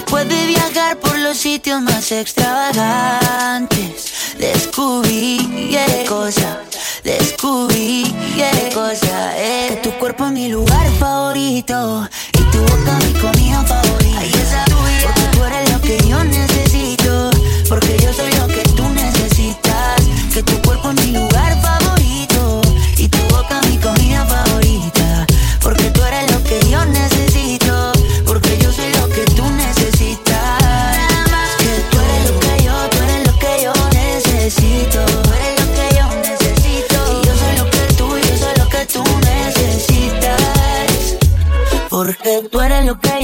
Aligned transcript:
Después 0.00 0.26
de 0.30 0.46
viajar 0.46 0.98
por 0.98 1.18
los 1.18 1.36
sitios 1.36 1.82
más 1.82 2.10
extravagantes, 2.10 4.34
descubrí 4.38 5.68
qué 5.70 6.06
cosa, 6.08 6.62
descubrí 7.04 8.04
qué 8.34 8.70
cosa 8.74 9.36
es. 9.36 9.72
Que 9.72 9.76
tu 9.76 9.90
cuerpo 9.98 10.24
es 10.24 10.32
mi 10.32 10.48
lugar 10.48 10.90
favorito 10.98 12.08
y 12.32 12.38
tu 12.50 12.60
boca 12.60 12.98
mi 13.04 13.12
comida 13.20 13.62
favorita. 13.62 14.20
Ay, 14.20 14.32
esa 14.42 14.64
tuya. 14.64 15.02
Porque 15.04 15.20
tú 15.36 15.44
eres 15.44 15.70
lo 15.70 15.78
que 15.82 15.98
yo 16.08 16.24
necesito, 16.24 17.30
porque 17.68 17.98
yo 18.02 18.10
soy 18.14 18.32
lo 18.32 18.46
que 18.48 18.62
tú 18.74 18.88
necesitas. 18.88 20.00
Que 20.32 20.42
tu 20.42 20.58
cuerpo 20.62 20.92
es 20.92 20.96
mi 21.04 21.12
lugar 21.12 21.49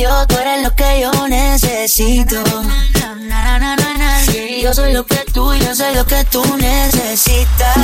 yo, 0.06 0.26
tú 0.26 0.36
eres 0.36 0.62
lo 0.62 0.74
que 0.74 1.00
yo 1.00 1.28
necesito. 1.28 2.42
Yo 4.62 4.74
soy 4.74 4.92
lo 4.92 5.06
que 5.06 5.24
tú, 5.32 5.54
yo 5.54 5.74
soy 5.74 5.94
lo 5.94 6.04
que 6.04 6.24
tú 6.24 6.42
necesitas. 6.56 7.76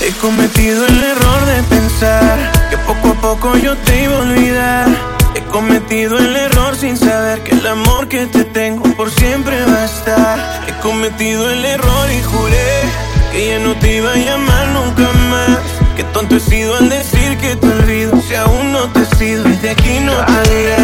He 0.00 0.10
cometido 0.20 0.86
el 0.86 1.02
error 1.02 1.46
de 1.46 1.62
pensar 1.64 2.52
que 2.70 2.76
poco 2.78 3.08
a 3.08 3.20
poco 3.20 3.56
yo 3.56 3.76
te 3.78 4.02
iba 4.02 4.16
a 4.16 4.20
olvidar. 4.20 4.88
He 5.34 5.40
cometido 5.44 6.18
el 6.18 6.36
error 6.36 6.76
sin 6.76 6.96
saber 6.96 7.42
que 7.44 7.52
el 7.54 7.66
amor 7.66 8.08
que 8.08 8.26
te 8.26 8.44
tengo 8.44 8.84
por 8.96 9.10
siempre 9.10 9.64
va 9.64 9.82
a 9.82 9.84
estar. 9.84 10.64
He 10.68 10.72
cometido 10.82 11.50
el 11.50 11.64
error 11.64 12.10
y 12.10 12.22
juré 12.22 12.82
que 13.32 13.48
ya 13.48 13.58
no 13.58 13.74
te 13.76 13.96
iba 13.96 14.12
a 14.12 14.16
llamar 14.16 14.68
nunca 14.68 15.12
más. 15.30 15.65
Qué 15.96 16.04
tonto 16.12 16.36
he 16.36 16.40
sido 16.40 16.76
al 16.76 16.90
decir 16.90 17.38
que 17.38 17.56
te 17.56 17.66
olvido. 17.66 18.20
Si 18.20 18.34
aún 18.34 18.72
no 18.72 18.90
te 18.92 19.06
sido, 19.16 19.44
desde 19.44 19.70
aquí 19.70 19.98
no 20.00 20.12
te 20.26 20.50
diré. 20.50 20.76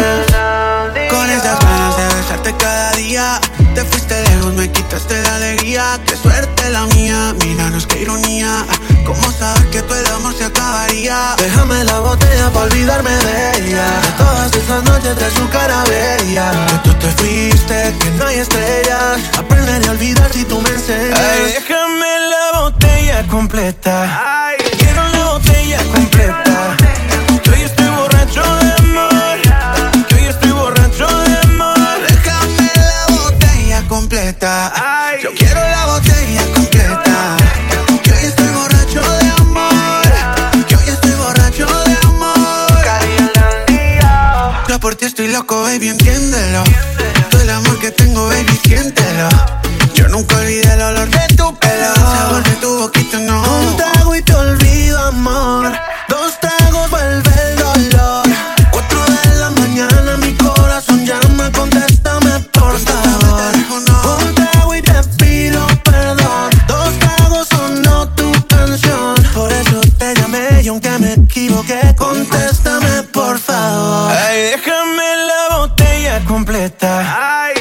Con 1.09 1.29
esas 1.29 1.59
ganas 1.59 1.97
de 1.97 2.15
besarte 2.15 2.55
cada 2.57 2.91
día 2.93 3.39
Te 3.75 3.83
fuiste 3.83 4.21
lejos, 4.29 4.53
me 4.53 4.71
quitaste 4.71 5.21
la 5.23 5.35
alegría 5.35 5.99
Qué 6.05 6.15
suerte 6.15 6.69
la 6.69 6.85
mía, 6.87 7.33
míranos 7.39 7.87
qué 7.87 8.01
ironía 8.01 8.65
¿Cómo 9.05 9.31
saber 9.31 9.69
que 9.69 9.81
tu 9.81 9.93
el 9.93 10.05
amor 10.07 10.33
se 10.35 10.45
acabaría? 10.45 11.35
Déjame 11.37 11.83
la 11.83 11.99
botella 11.99 12.49
para 12.51 12.65
olvidarme 12.65 13.11
de 13.11 13.57
ella 13.57 13.85
De 14.01 14.11
todas 14.17 14.53
esas 14.53 14.83
noches 14.83 15.15
de 15.15 15.31
su 15.31 15.49
cara 15.49 15.83
bella 15.85 16.51
Que 16.67 16.89
tú 16.89 16.93
te 16.95 17.07
fuiste, 17.11 17.95
que 17.99 18.09
no 18.11 18.25
hay 18.25 18.39
estrellas 18.39 19.19
Aprenderé 19.37 19.87
a 19.87 19.91
olvidar 19.91 20.31
si 20.31 20.43
tú 20.45 20.61
me 20.61 20.69
enseñas 20.69 21.19
Ay, 21.19 21.53
déjame 21.53 22.19
la 22.29 22.59
botella 22.59 23.27
completa. 23.27 24.32
que 71.61 71.95
contéstame, 71.95 73.03
por 73.13 73.37
favor. 73.37 74.11
Ay, 74.11 74.41
déjame 74.55 75.03
la 75.27 75.57
botella 75.57 76.19
completa. 76.25 77.45
Ay 77.45 77.52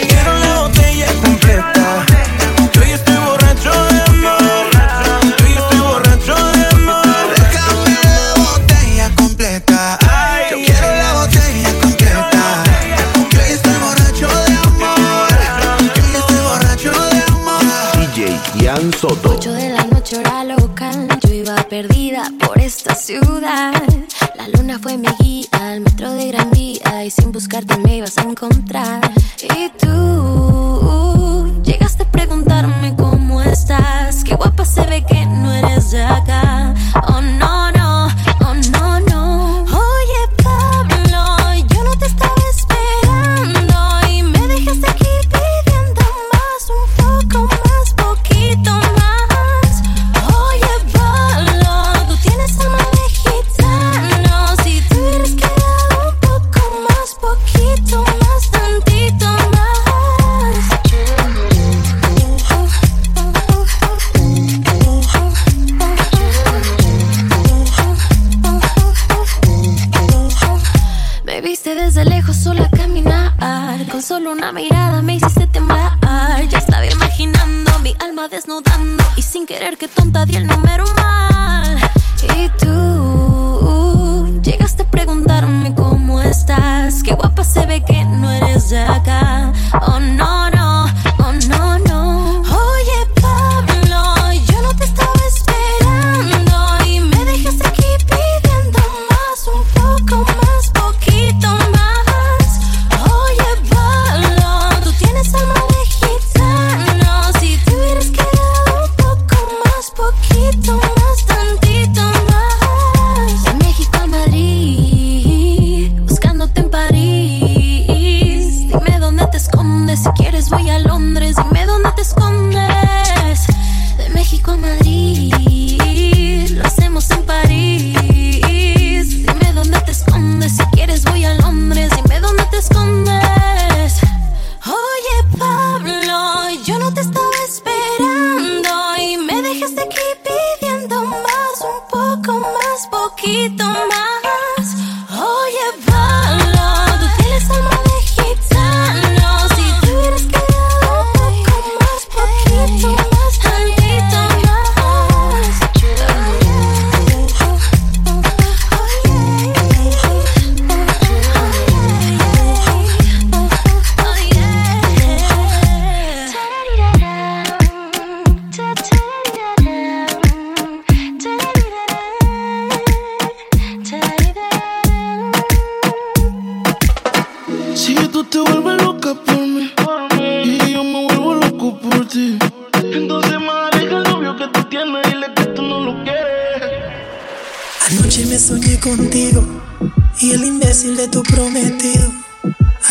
Quiero 0.00 0.38
la 0.38 0.60
botella 0.62 1.06
completa. 1.22 2.13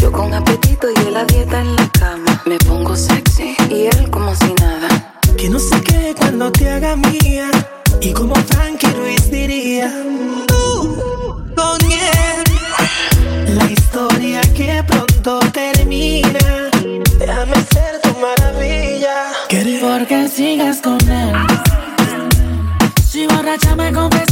Yo 0.00 0.12
con 0.12 0.32
apetito 0.34 0.88
y 0.90 1.08
él 1.08 1.16
a 1.16 1.24
dieta 1.24 1.60
en 1.60 1.76
la 1.76 1.88
cama. 1.90 2.42
Me 2.44 2.58
pongo 2.58 2.94
sexy 2.96 3.56
y 3.70 3.86
él 3.86 4.10
como 4.10 4.34
si 4.34 4.52
nada. 4.60 5.14
Que 5.36 5.48
no 5.48 5.58
se 5.58 5.80
quede 5.82 6.14
cuando 6.14 6.50
te 6.52 6.68
haga 6.68 6.96
mía. 6.96 7.50
Y 8.00 8.12
como 8.12 8.34
Frankie 8.34 8.92
Ruiz 8.92 9.30
diría, 9.30 9.90
tú 10.46 10.96
con 11.56 11.78
él. 11.90 13.56
La 13.56 13.70
historia 13.70 14.40
que 14.54 14.84
pronto 14.86 15.40
termina. 15.52 16.70
Déjame 17.18 17.56
ser 17.72 18.00
tu 18.02 18.10
maravilla. 18.20 19.32
Porque 19.80 20.28
sigas 20.28 20.82
con 20.82 21.00
él. 21.10 21.34
Si 23.08 23.26
borracha 23.26 23.74
me 23.74 23.92
confesas. 23.92 24.25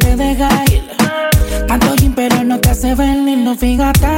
te 0.00 0.16
deja 0.16 0.48
ir. 0.72 0.82
Tanto 1.68 1.94
gym, 1.96 2.12
pero 2.14 2.42
no 2.44 2.58
te 2.58 2.70
hace 2.70 2.94
ver 2.94 3.16
ni 3.18 3.36
no 3.36 3.54
fíjate 3.54 4.09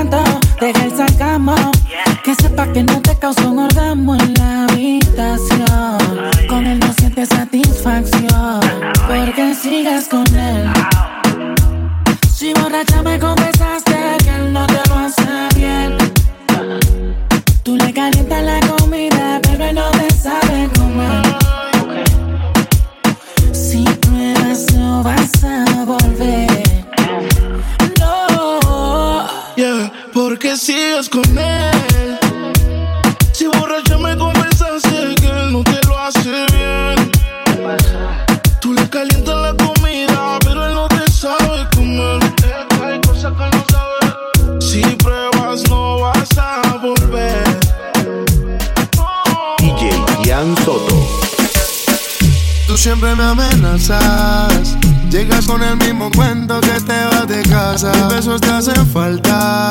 siempre 52.82 53.14
me 53.14 53.22
amenazas. 53.22 54.76
Llegas 55.08 55.46
con 55.46 55.62
el 55.62 55.76
mismo 55.76 56.10
cuento 56.10 56.60
que 56.60 56.80
te 56.80 57.04
vas 57.04 57.28
de 57.28 57.42
casa. 57.42 57.92
Mis 57.92 58.16
besos 58.16 58.40
te 58.40 58.50
hacen 58.50 58.86
falta. 58.88 59.70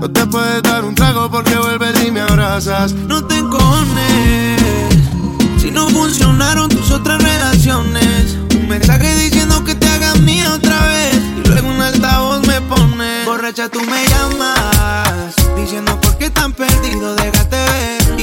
No 0.00 0.10
te 0.10 0.26
puedes 0.26 0.60
dar 0.62 0.84
un 0.84 0.92
trago 0.96 1.30
porque 1.30 1.54
vuelves 1.54 2.04
y 2.04 2.10
me 2.10 2.20
abrazas. 2.20 2.94
No 2.94 3.24
te 3.24 3.38
encojones. 3.38 4.60
Si 5.56 5.70
no 5.70 5.88
funcionaron 5.90 6.68
tus 6.68 6.90
otras 6.90 7.22
relaciones. 7.22 8.36
Un 8.56 8.68
mensaje 8.68 9.14
diciendo 9.14 9.62
que 9.62 9.76
te 9.76 9.88
hagas 9.88 10.18
mía 10.18 10.52
otra 10.52 10.80
vez. 10.88 11.14
Y 11.44 11.48
luego 11.48 11.68
un 11.68 11.80
altavoz 11.80 12.44
me 12.44 12.60
pone. 12.62 13.24
Borracha, 13.24 13.68
tú 13.68 13.80
me 13.82 14.04
llamas. 14.08 15.36
Diciendo 15.56 16.00
por 16.00 16.18
qué 16.18 16.28
tan 16.28 16.52
perdido, 16.52 17.14
déjate 17.14 17.56
ver 17.56 18.01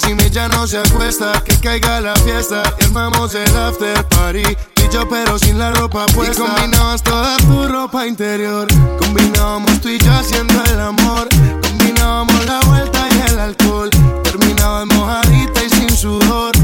si 0.00 0.14
mi 0.14 0.30
ya 0.30 0.48
no 0.48 0.66
se 0.66 0.78
acuesta, 0.78 1.42
que 1.44 1.58
caiga 1.58 2.00
la 2.00 2.14
fiesta 2.16 2.62
y 2.80 2.84
armamos 2.84 3.34
el 3.34 3.56
after 3.56 4.04
party. 4.08 4.42
Y 4.42 4.92
yo 4.92 5.08
pero 5.08 5.38
sin 5.38 5.58
la 5.58 5.70
ropa 5.72 6.06
puesta. 6.06 6.34
Y 6.34 6.36
combinabas 6.36 7.02
toda 7.02 7.36
tu 7.38 7.68
ropa 7.68 8.06
interior, 8.06 8.66
combinábamos 8.98 9.80
tú 9.80 9.88
y 9.88 9.98
yo 9.98 10.12
haciendo 10.12 10.62
el 10.64 10.80
amor, 10.80 11.28
combinábamos 11.62 12.46
la 12.46 12.60
vuelta 12.60 13.08
y 13.10 13.30
el 13.30 13.38
alcohol, 13.38 13.90
terminabas 14.22 14.86
mojadita 14.86 15.64
y 15.64 15.70
sin 15.70 15.90
sudor. 15.90 16.59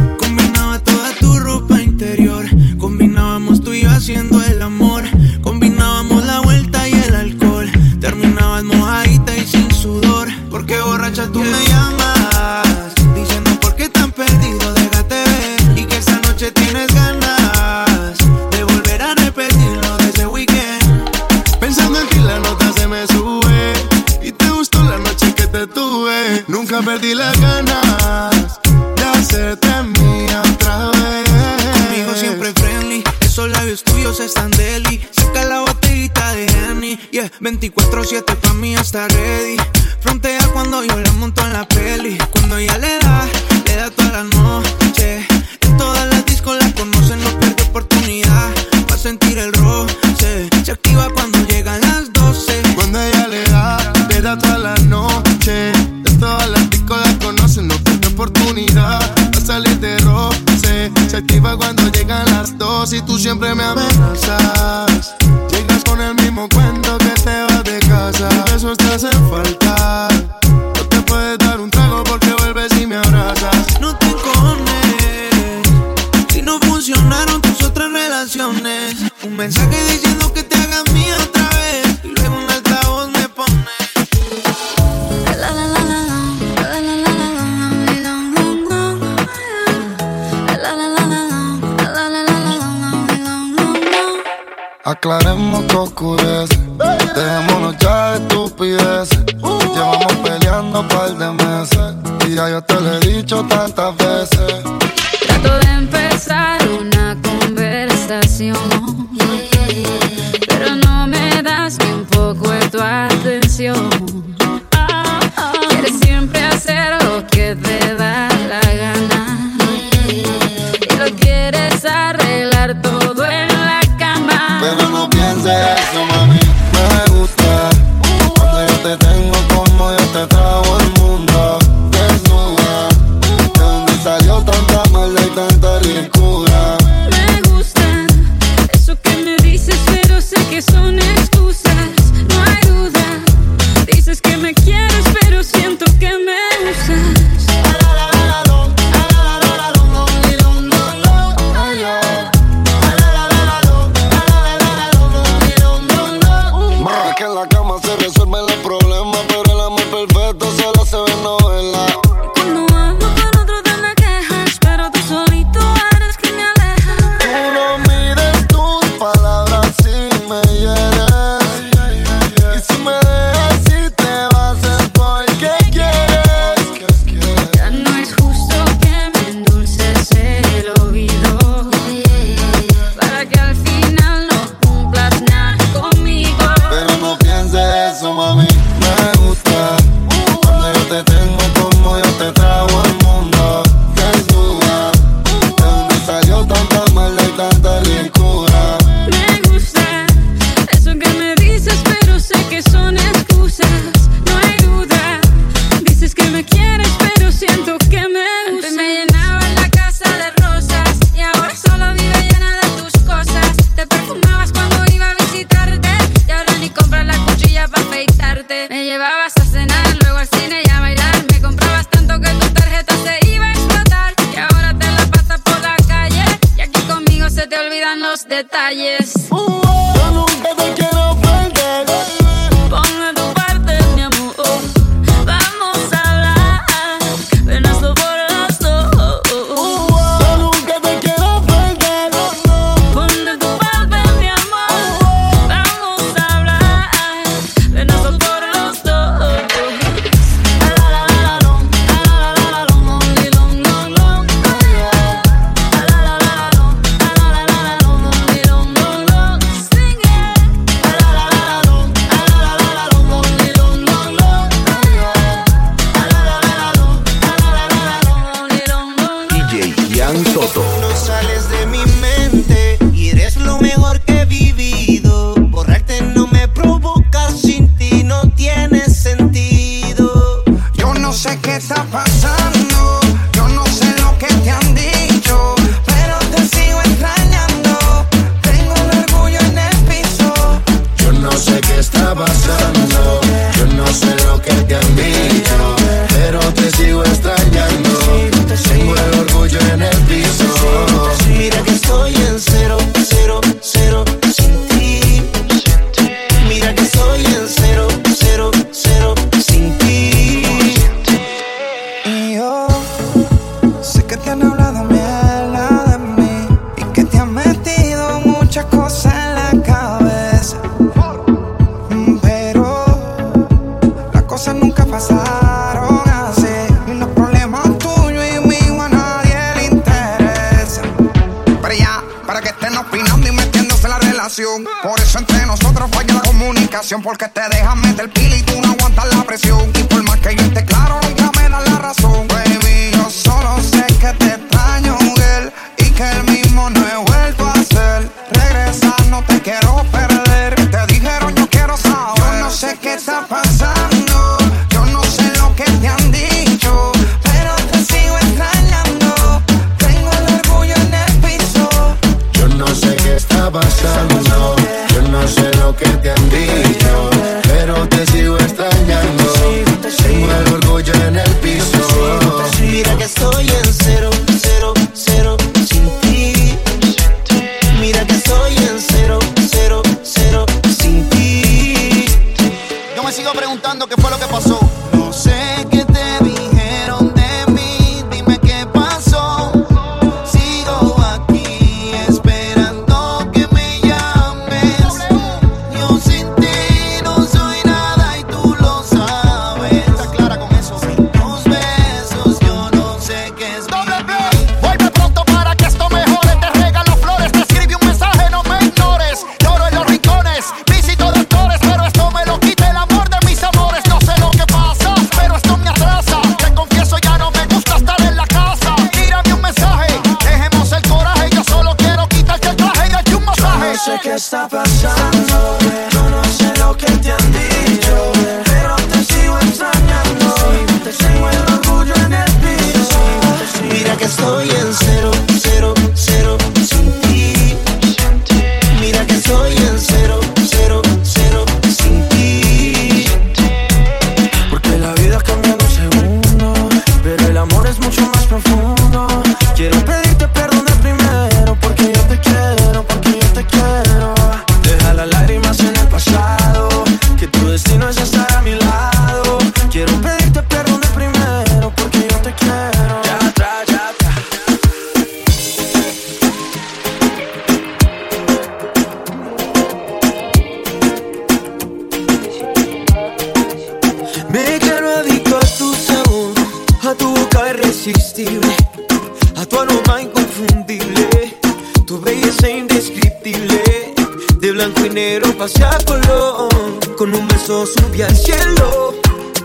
yo 487.56 487.64
subí 487.64 488.02
al 488.02 488.14
cielo, 488.14 488.94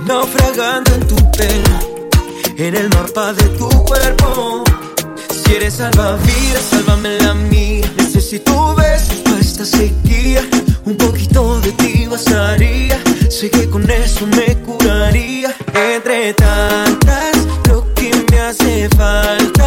naufragando 0.05 0.93
en 0.95 1.07
tu 1.07 1.15
pena, 1.31 1.79
en 2.57 2.75
el 2.75 2.89
mapa 2.89 3.31
de 3.33 3.43
tu 3.57 3.69
cuerpo. 3.85 4.63
Si 5.29 5.53
eres 5.55 5.75
salvavidas, 5.75 6.63
sálvame 6.69 7.17
la 7.21 7.33
mía. 7.33 7.89
Necesito 7.95 8.75
besos 8.75 9.15
para 9.23 9.39
esta 9.39 9.65
sequía. 9.65 10.41
Un 10.85 10.97
poquito 10.97 11.61
de 11.61 11.71
ti 11.73 12.05
bastaría. 12.07 12.99
Sé 13.29 13.49
que 13.49 13.69
con 13.69 13.89
eso 13.89 14.27
me 14.27 14.57
curaría. 14.65 15.55
Entre 15.73 16.33
tantas, 16.33 17.37
lo 17.69 17.93
que 17.93 18.11
me 18.29 18.39
hace 18.39 18.89
falta. 18.89 19.60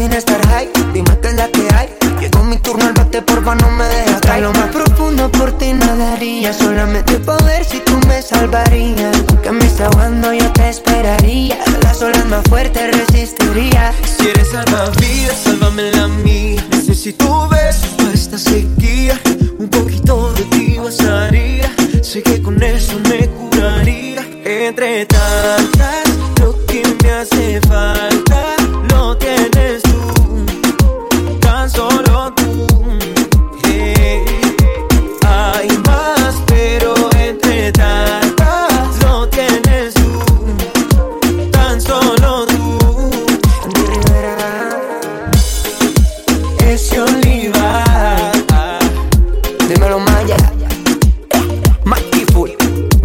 sin 0.00 0.12
estar 0.14 0.40
high. 0.48 0.68
Dime 0.94 1.18
que 1.20 1.28
es 1.28 1.34
la 1.34 1.48
que 1.48 1.68
hay. 1.74 1.88
Llegó 2.20 2.42
mi 2.44 2.56
turno 2.56 2.86
al 2.86 2.92
bate, 2.94 3.20
porfa, 3.22 3.54
no 3.54 3.70
me 3.70 3.84
dejes 3.84 4.14
Hasta 4.14 4.38
lo 4.38 4.52
más 4.52 4.68
profundo 4.68 5.30
por 5.30 5.52
ti 5.58 5.72
nadaría. 5.72 6.52
Solamente 6.52 7.18
poder 7.20 7.64
si 7.64 7.80
tú 7.80 7.98
me 8.08 8.22
salvarías. 8.22 9.16
Que 9.42 9.50
me 9.52 9.66
está 9.66 9.86
aguando, 9.86 10.32
yo 10.32 10.50
te 10.52 10.70
esperaría. 10.70 11.58
Las 11.82 12.00
olas 12.00 12.24
más 12.26 12.42
fuertes 12.48 12.84
resistiría. 12.96 13.92
Si 14.04 14.28
eres 14.28 14.48
salvavidas, 14.50 15.36
sálvame 15.44 15.90
la 15.92 16.08
mía. 16.08 16.64
Necesito 16.70 17.48
besos 17.48 17.90
para 17.98 18.12
esta 18.12 18.38
sequía. 18.38 19.20
Un 19.58 19.68
poquito 19.68 20.32
de 20.32 20.42
ti 20.44 20.78
bastaría. 20.78 21.70
Sé 22.02 22.22
que 22.22 22.40
con 22.40 22.62
eso 22.62 22.98
me 23.08 23.28
curaría. 23.28 24.22
Entre 24.44 25.04
tantas 25.04 25.99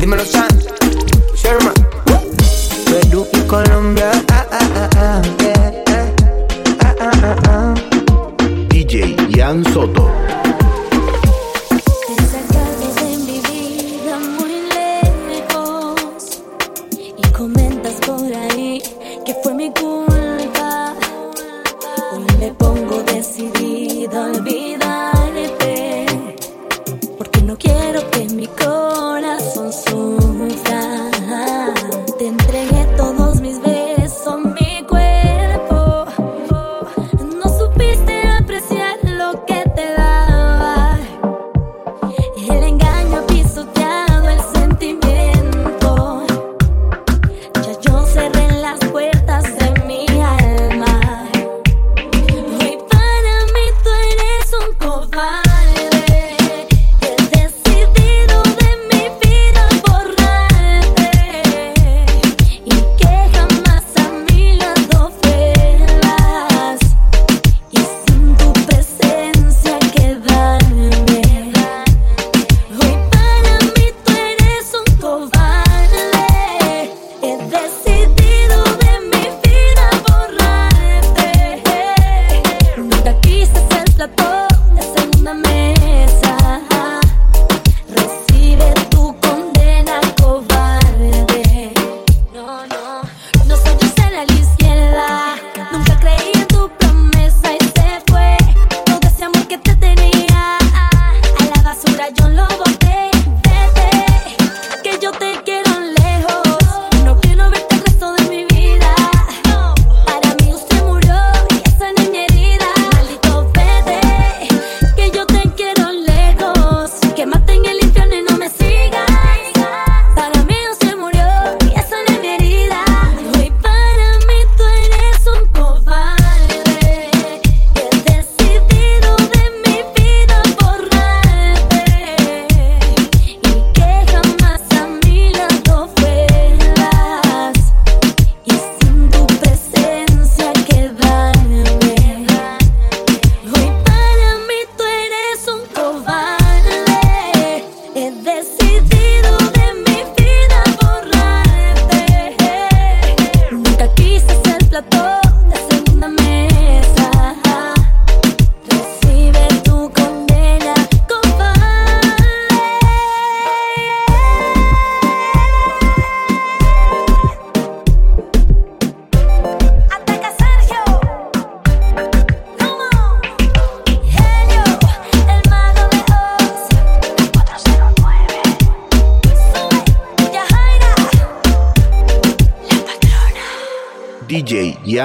Dímelo, 0.05 0.23
Sam. 0.23 0.47
Sherman. 1.35 1.74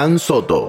Adrián 0.01 0.17
Soto. 0.17 0.60